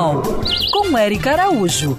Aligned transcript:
Animal, 0.00 0.22
com 0.72 0.96
Eric 0.96 1.28
Araújo. 1.28 1.98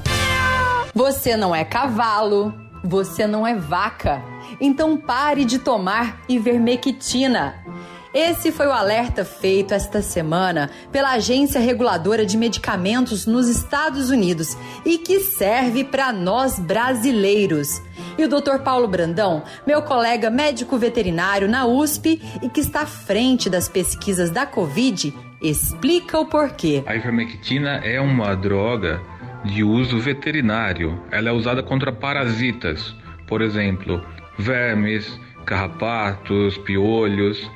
Você 0.92 1.38
não 1.38 1.54
é 1.54 1.64
cavalo, 1.64 2.52
você 2.84 3.28
não 3.28 3.46
é 3.46 3.54
vaca. 3.54 4.24
Então 4.60 4.98
pare 4.98 5.46
de 5.46 5.60
tomar 5.60 6.20
ivermectina. 6.28 7.64
Esse 8.12 8.52
foi 8.52 8.66
o 8.66 8.72
alerta 8.72 9.24
feito 9.24 9.76
esta 9.76 10.02
semana 10.02 10.72
pela 10.92 11.12
Agência 11.12 11.62
Reguladora 11.62 12.26
de 12.26 12.38
Medicamentos 12.38 13.28
nos 13.28 13.48
Estados 13.48 14.10
Unidos 14.10 14.58
e 14.84 14.98
que 14.98 15.20
serve 15.20 15.84
para 15.84 16.12
nós 16.12 16.58
brasileiros. 16.58 17.82
E 18.22 18.24
o 18.24 18.28
Dr. 18.28 18.60
Paulo 18.64 18.88
Brandão, 18.88 19.42
meu 19.66 19.82
colega 19.82 20.30
médico 20.30 20.78
veterinário 20.78 21.48
na 21.48 21.66
USP 21.66 22.22
e 22.44 22.50
que 22.50 22.60
está 22.60 22.82
à 22.82 22.86
frente 22.86 23.50
das 23.50 23.68
pesquisas 23.68 24.30
da 24.30 24.46
Covid, 24.46 25.12
explica 25.42 26.20
o 26.20 26.28
porquê. 26.28 26.84
A 26.86 26.96
ivermectina 26.96 27.78
é 27.84 28.00
uma 28.00 28.36
droga 28.36 29.02
de 29.44 29.64
uso 29.64 29.98
veterinário. 29.98 31.02
Ela 31.10 31.30
é 31.30 31.32
usada 31.32 31.64
contra 31.64 31.92
parasitas, 31.92 32.96
por 33.26 33.42
exemplo, 33.42 34.06
vermes, 34.38 35.20
carrapatos, 35.44 36.60
piolhos. 36.60 37.50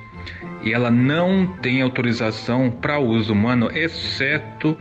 E 0.64 0.74
ela 0.74 0.90
não 0.90 1.46
tem 1.62 1.84
autorização 1.84 2.72
para 2.72 2.98
uso 2.98 3.34
humano, 3.34 3.70
exceto 3.72 4.76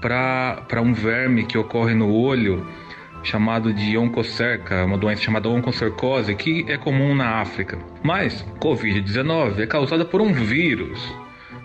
para 0.00 0.82
um 0.82 0.92
verme 0.92 1.46
que 1.46 1.56
ocorre 1.56 1.94
no 1.94 2.12
olho 2.12 2.66
chamado 3.22 3.72
de 3.72 3.96
oncocerca, 3.98 4.84
uma 4.84 4.98
doença 4.98 5.22
chamada 5.22 5.48
oncocercose, 5.48 6.34
que 6.34 6.64
é 6.68 6.76
comum 6.76 7.14
na 7.14 7.40
África. 7.40 7.78
Mas 8.02 8.44
Covid-19 8.60 9.60
é 9.60 9.66
causada 9.66 10.04
por 10.04 10.20
um 10.20 10.32
vírus. 10.32 11.14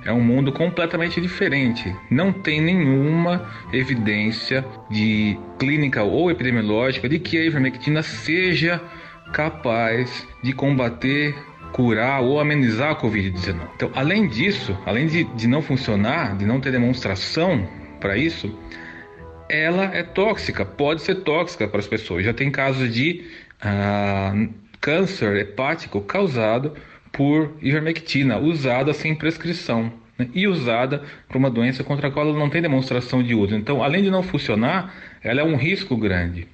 É 0.06 0.12
um 0.12 0.22
mundo 0.22 0.52
completamente 0.52 1.22
diferente. 1.22 1.96
Não 2.12 2.34
tem 2.34 2.60
nenhuma 2.60 3.50
evidência 3.72 4.66
de 4.90 5.38
clínica 5.58 6.04
ou 6.04 6.30
epidemiológica 6.30 7.08
de 7.08 7.20
que 7.20 7.38
a 7.38 7.46
ivermectina 7.46 8.04
seja 8.04 8.82
capaz 9.32 10.28
de 10.44 10.52
combater, 10.52 11.34
curar 11.72 12.22
ou 12.22 12.40
amenizar 12.40 12.92
a 12.92 12.96
Covid-19. 12.96 13.56
Então, 13.76 13.90
além 13.96 14.28
disso, 14.28 14.78
além 14.86 15.08
de, 15.08 15.24
de 15.24 15.48
não 15.48 15.62
funcionar, 15.62 16.36
de 16.36 16.46
não 16.46 16.60
ter 16.60 16.72
demonstração 16.72 17.68
para 18.00 18.18
isso, 18.18 18.54
ela 19.54 19.86
é 19.96 20.02
tóxica, 20.02 20.66
pode 20.66 21.04
ser 21.04 21.16
tóxica 21.16 21.68
para 21.68 21.80
as 21.80 21.86
pessoas. 21.88 22.26
Já 22.26 22.34
tem 22.34 22.50
casos 22.50 22.92
de 22.92 23.24
ah, 23.62 24.34
câncer 24.82 25.38
hepático 25.38 26.02
causado 26.02 26.74
por 27.12 27.56
ivermectina, 27.62 28.40
usada 28.40 28.94
sem 28.94 29.14
prescrição 29.14 29.94
né, 30.18 30.28
e 30.34 30.48
usada 30.48 31.04
para 31.28 31.38
uma 31.38 31.52
doença 31.52 31.84
contra 31.84 32.08
a 32.08 32.12
qual 32.12 32.28
ela 32.28 32.40
não 32.40 32.50
tem 32.50 32.64
demonstração 32.64 33.22
de 33.22 33.36
uso. 33.36 33.54
Então, 33.54 33.84
além 33.84 34.02
de 34.02 34.10
não 34.10 34.24
funcionar, 34.24 34.92
ela 35.22 35.42
é 35.42 35.44
um 35.44 35.56
risco 35.56 35.96
grande. 35.96 36.48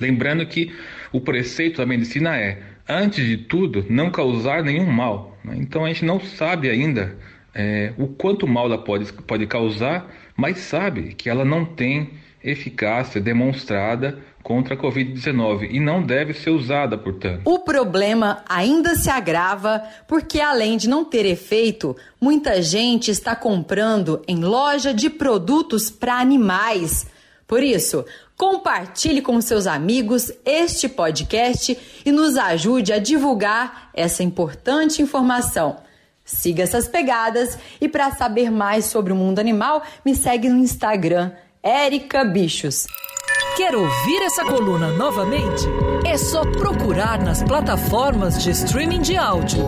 Lembrando 0.00 0.46
que 0.46 0.72
o 1.10 1.20
preceito 1.20 1.78
da 1.78 1.86
medicina 1.86 2.36
é, 2.36 2.62
antes 2.88 3.26
de 3.26 3.38
tudo, 3.38 3.84
não 3.90 4.08
causar 4.08 4.62
nenhum 4.62 4.86
mal. 4.86 5.36
Né? 5.42 5.56
Então, 5.58 5.84
a 5.84 5.88
gente 5.88 6.04
não 6.04 6.20
sabe 6.20 6.70
ainda 6.70 7.16
é, 7.54 7.92
o 7.98 8.06
quanto 8.06 8.46
mal 8.46 8.66
ela 8.66 8.78
pode, 8.78 9.12
pode 9.12 9.46
causar, 9.46 10.10
mas 10.36 10.58
sabe 10.58 11.14
que 11.14 11.28
ela 11.28 11.44
não 11.44 11.64
tem 11.64 12.10
eficácia 12.42 13.20
demonstrada 13.20 14.18
contra 14.42 14.74
a 14.74 14.76
Covid-19 14.76 15.68
e 15.70 15.78
não 15.78 16.02
deve 16.02 16.32
ser 16.32 16.50
usada, 16.50 16.96
portanto. 16.96 17.42
O 17.44 17.58
problema 17.58 18.42
ainda 18.48 18.94
se 18.94 19.10
agrava 19.10 19.82
porque, 20.08 20.40
além 20.40 20.76
de 20.76 20.88
não 20.88 21.04
ter 21.04 21.26
efeito, 21.26 21.94
muita 22.20 22.62
gente 22.62 23.10
está 23.10 23.36
comprando 23.36 24.22
em 24.26 24.42
loja 24.42 24.94
de 24.94 25.10
produtos 25.10 25.90
para 25.90 26.18
animais. 26.18 27.06
Por 27.46 27.62
isso, 27.62 28.04
compartilhe 28.36 29.20
com 29.20 29.38
seus 29.40 29.66
amigos 29.66 30.32
este 30.46 30.88
podcast 30.88 31.76
e 32.06 32.10
nos 32.10 32.38
ajude 32.38 32.92
a 32.92 32.98
divulgar 32.98 33.90
essa 33.92 34.22
importante 34.22 35.02
informação. 35.02 35.76
Siga 36.36 36.62
essas 36.62 36.86
pegadas 36.86 37.58
e 37.80 37.88
para 37.88 38.12
saber 38.12 38.50
mais 38.50 38.84
sobre 38.84 39.12
o 39.12 39.16
mundo 39.16 39.38
animal, 39.38 39.82
me 40.04 40.14
segue 40.14 40.48
no 40.48 40.58
Instagram, 40.58 41.32
Erica 41.62 42.24
Bichos. 42.24 42.86
Quer 43.56 43.74
ouvir 43.74 44.22
essa 44.22 44.44
coluna 44.44 44.92
novamente? 44.92 45.66
É 46.06 46.16
só 46.16 46.42
procurar 46.42 47.20
nas 47.22 47.42
plataformas 47.42 48.42
de 48.42 48.50
streaming 48.50 49.02
de 49.02 49.16
áudio. 49.16 49.66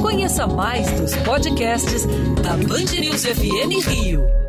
Conheça 0.00 0.46
mais 0.46 0.90
dos 0.92 1.16
podcasts 1.16 2.06
da 2.42 2.56
Band 2.56 3.00
News 3.00 3.24
FM 3.24 3.86
Rio. 3.88 4.41